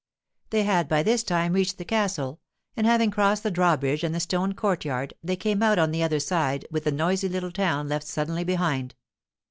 They 0.49 0.63
had 0.63 0.87
by 0.89 1.03
this 1.03 1.21
time 1.21 1.53
reached 1.53 1.77
the 1.77 1.85
castle, 1.85 2.39
and 2.75 2.87
having 2.87 3.11
crossed 3.11 3.43
the 3.43 3.51
drawbridge 3.51 4.03
and 4.03 4.15
the 4.15 4.19
stone 4.19 4.53
courtyard, 4.53 5.13
they 5.23 5.35
came 5.35 5.61
out 5.61 5.77
on 5.77 5.91
the 5.91 6.01
other 6.01 6.19
side, 6.19 6.65
with 6.71 6.85
the 6.85 6.91
noisy 6.91 7.29
little 7.29 7.51
town 7.51 7.87
left 7.87 8.07
suddenly 8.07 8.43
behind. 8.43 8.95